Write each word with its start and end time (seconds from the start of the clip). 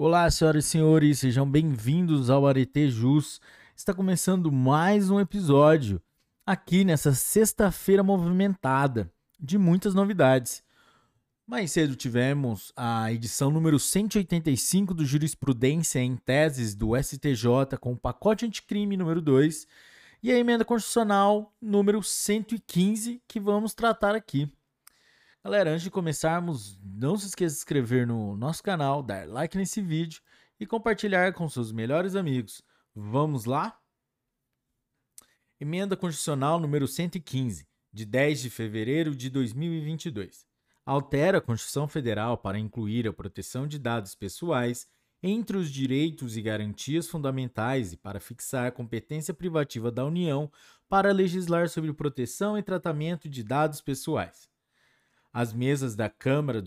Olá, 0.00 0.30
senhoras 0.30 0.64
e 0.64 0.68
senhores, 0.68 1.18
sejam 1.18 1.44
bem-vindos 1.44 2.30
ao 2.30 2.46
Arete 2.46 2.88
Jus. 2.88 3.40
Está 3.74 3.92
começando 3.92 4.52
mais 4.52 5.10
um 5.10 5.18
episódio 5.18 6.00
aqui 6.46 6.84
nessa 6.84 7.12
sexta-feira 7.12 8.00
movimentada 8.00 9.12
de 9.40 9.58
muitas 9.58 9.96
novidades. 9.96 10.62
Mais 11.44 11.72
cedo 11.72 11.96
tivemos 11.96 12.72
a 12.76 13.12
edição 13.12 13.50
número 13.50 13.76
185 13.76 14.94
do 14.94 15.04
Jurisprudência 15.04 15.98
em 15.98 16.16
Teses 16.16 16.76
do 16.76 16.96
STJ 16.96 17.76
com 17.80 17.94
o 17.94 17.98
pacote 17.98 18.46
anticrime 18.46 18.96
número 18.96 19.20
2 19.20 19.66
e 20.22 20.30
a 20.30 20.38
emenda 20.38 20.64
constitucional 20.64 21.52
número 21.60 22.04
115 22.04 23.20
que 23.26 23.40
vamos 23.40 23.74
tratar 23.74 24.14
aqui. 24.14 24.48
Galera, 25.48 25.70
antes 25.70 25.84
de 25.84 25.90
começarmos, 25.90 26.78
não 26.84 27.16
se 27.16 27.28
esqueça 27.28 27.54
de 27.54 27.56
se 27.56 27.60
inscrever 27.62 28.06
no 28.06 28.36
nosso 28.36 28.62
canal, 28.62 29.02
dar 29.02 29.26
like 29.26 29.56
nesse 29.56 29.80
vídeo 29.80 30.20
e 30.60 30.66
compartilhar 30.66 31.32
com 31.32 31.48
seus 31.48 31.72
melhores 31.72 32.14
amigos. 32.14 32.62
Vamos 32.94 33.46
lá? 33.46 33.80
Emenda 35.58 35.96
Constitucional 35.96 36.60
número 36.60 36.86
115, 36.86 37.66
de 37.90 38.04
10 38.04 38.42
de 38.42 38.50
fevereiro 38.50 39.14
de 39.16 39.30
2022. 39.30 40.44
Altera 40.84 41.38
a 41.38 41.40
Constituição 41.40 41.88
Federal 41.88 42.36
para 42.36 42.58
incluir 42.58 43.08
a 43.08 43.12
proteção 43.14 43.66
de 43.66 43.78
dados 43.78 44.14
pessoais 44.14 44.86
entre 45.22 45.56
os 45.56 45.70
direitos 45.70 46.36
e 46.36 46.42
garantias 46.42 47.08
fundamentais 47.08 47.94
e 47.94 47.96
para 47.96 48.20
fixar 48.20 48.66
a 48.66 48.70
competência 48.70 49.32
privativa 49.32 49.90
da 49.90 50.04
União 50.04 50.52
para 50.90 51.10
legislar 51.10 51.70
sobre 51.70 51.90
proteção 51.94 52.58
e 52.58 52.62
tratamento 52.62 53.30
de 53.30 53.42
dados 53.42 53.80
pessoais 53.80 54.46
as 55.32 55.52
mesas 55.52 55.94
da 55.94 56.08
Câmara 56.08 56.62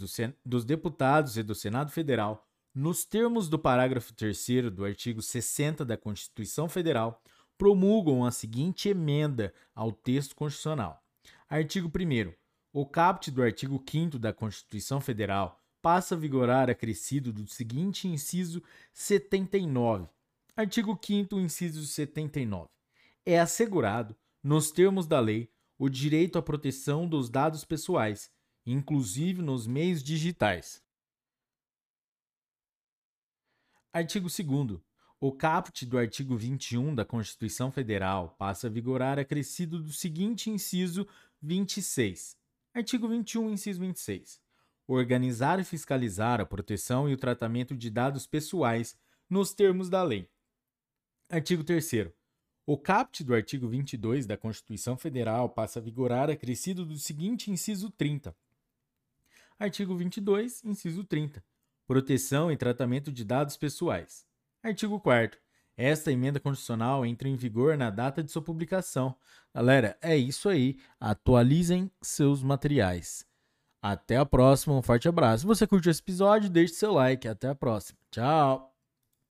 dos 0.46 0.66
Deputados 0.66 1.38
e 1.38 1.44
do 1.44 1.56
Senado 1.56 1.92
Federal, 1.92 2.48
nos 2.74 3.04
termos 3.04 3.50
do 3.50 3.60
parágrafo 3.60 4.14
3 4.14 4.72
do 4.72 4.86
artigo 4.86 5.22
60 5.22 5.84
da 5.84 5.98
Constituição 5.98 6.70
Federal, 6.70 7.22
promulgam 7.58 8.26
a 8.26 8.32
seguinte 8.32 8.90
emenda 8.90 9.54
ao 9.76 9.92
texto 9.92 10.36
constitucional. 10.36 11.04
Artigo 11.50 11.88
1. 11.90 12.34
O 12.74 12.86
caput 12.86 13.30
do 13.30 13.44
artigo 13.44 13.84
5 13.86 14.18
da 14.18 14.32
Constituição 14.32 15.02
Federal 15.02 15.62
passa 15.82 16.16
a 16.16 16.18
vigorar 16.18 16.70
acrescido 16.70 17.34
do 17.34 17.46
seguinte 17.48 18.08
inciso 18.08 18.64
79. 18.94 20.08
Artigo 20.56 20.98
5 21.00 21.40
inciso 21.40 21.86
79. 21.86 22.70
É 23.26 23.40
assegurado, 23.40 24.16
nos 24.42 24.72
termos 24.72 25.06
da 25.06 25.20
lei, 25.20 25.52
o 25.78 25.90
direito 25.90 26.40
à 26.40 26.42
proteção 26.42 27.08
dos 27.08 27.30
dados 27.30 27.66
pessoais, 27.66 28.32
inclusive 28.66 29.42
nos 29.42 29.66
meios 29.68 30.04
digitais. 30.04 30.84
Artigo 33.94 34.28
2. 34.28 34.80
O 35.20 35.32
caput 35.32 35.86
do 35.86 35.98
artigo 35.98 36.36
21 36.36 36.96
da 36.96 37.06
Constituição 37.06 37.72
Federal 37.72 38.36
passa 38.40 38.68
a 38.68 38.70
vigorar 38.70 39.20
acrescido 39.20 39.78
do 39.78 39.92
seguinte 39.92 40.50
inciso 40.50 41.08
26. 41.42 42.38
Artigo 42.74 43.08
21, 43.08 43.52
inciso 43.52 43.80
26. 43.82 44.42
Organizar 44.88 45.60
e 45.60 45.64
fiscalizar 45.64 46.42
a 46.42 46.46
proteção 46.46 47.10
e 47.10 47.14
o 47.14 47.18
tratamento 47.18 47.76
de 47.76 47.90
dados 47.90 48.26
pessoais 48.26 48.98
nos 49.30 49.54
termos 49.54 49.90
da 49.90 50.02
lei. 50.02 50.30
Artigo 51.30 51.64
3. 51.64 52.12
O 52.66 52.78
caput 52.78 53.24
do 53.24 53.34
artigo 53.34 53.68
22 53.68 54.26
da 54.26 54.38
Constituição 54.38 54.98
Federal 54.98 55.50
passa 55.50 55.80
a 55.80 55.82
vigorar 55.82 56.30
acrescido 56.30 56.86
do 56.86 56.98
seguinte 56.98 57.52
inciso 57.52 57.90
30. 57.92 58.36
Artigo 59.62 59.96
22, 59.96 60.64
inciso 60.64 61.04
30. 61.04 61.44
Proteção 61.88 62.52
e 62.52 62.58
tratamento 62.58 63.12
de 63.12 63.24
dados 63.24 63.58
pessoais. 63.58 64.26
Artigo 64.64 65.00
4 65.00 65.40
esta 65.78 66.12
emenda 66.12 66.40
constitucional 66.40 67.06
entra 67.06 67.28
em 67.28 67.36
vigor 67.36 67.78
na 67.78 67.90
data 67.90 68.22
de 68.22 68.32
sua 68.32 68.42
publicação. 68.42 69.16
Galera, 69.54 69.98
é 70.02 70.16
isso 70.16 70.48
aí. 70.48 70.78
Atualizem 71.00 71.90
seus 72.02 72.44
materiais. 72.44 73.26
Até 73.82 74.18
a 74.18 74.26
próxima, 74.26 74.76
um 74.76 74.82
forte 74.82 75.10
abraço. 75.10 75.42
Se 75.42 75.48
você 75.48 75.66
curtiu 75.66 75.90
esse 75.90 76.02
episódio, 76.02 76.52
deixe 76.52 76.76
seu 76.76 76.94
like. 76.94 77.28
Até 77.28 77.50
a 77.50 77.56
próxima. 77.56 77.98
Tchau. 78.12 78.71